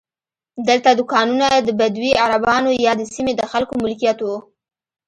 [0.67, 4.37] دلته دوکانونه د بدوي عربانو یا د سیمې د خلکو ملکیت وو.